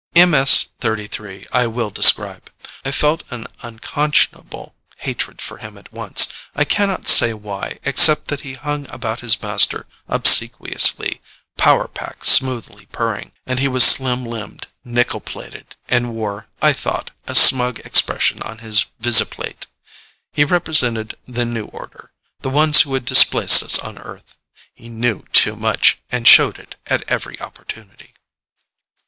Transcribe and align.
MS 0.15 0.69
33 0.79 1.45
I 1.53 1.67
will 1.67 1.91
describe. 1.91 2.49
I 2.83 2.89
felt 2.89 3.31
an 3.31 3.45
unconscionable 3.61 4.73
hatred 4.97 5.39
for 5.41 5.57
him 5.57 5.77
at 5.77 5.93
once. 5.93 6.27
I 6.55 6.65
can 6.65 6.87
not 6.87 7.07
say 7.07 7.35
why, 7.35 7.77
except 7.83 8.27
that 8.29 8.39
he 8.41 8.55
hung 8.55 8.89
about 8.89 9.19
his 9.19 9.39
master 9.43 9.85
obsequiously, 10.09 11.21
power 11.55 11.87
pack 11.87 12.25
smoothly 12.25 12.87
purring, 12.87 13.31
and 13.45 13.59
he 13.59 13.67
was 13.67 13.85
slim 13.85 14.25
limbed, 14.25 14.65
nickel 14.83 15.19
plated, 15.21 15.75
and 15.87 16.15
wore, 16.15 16.47
I 16.63 16.73
thought, 16.73 17.11
a 17.27 17.35
smug 17.35 17.77
expression 17.81 18.41
on 18.41 18.57
his 18.57 18.87
viziplate. 18.99 19.67
He 20.33 20.43
represented 20.43 21.13
the 21.27 21.45
new 21.45 21.65
order; 21.65 22.09
the 22.41 22.49
ones 22.49 22.81
who 22.81 22.95
had 22.95 23.05
displaced 23.05 23.61
us 23.61 23.77
on 23.77 23.99
Earth. 23.99 24.35
He 24.73 24.89
knew 24.89 25.25
too 25.31 25.55
much, 25.55 25.99
and 26.11 26.27
showed 26.27 26.57
it 26.57 26.75
at 26.87 27.03
every 27.07 27.39
opportunity. 27.39 28.15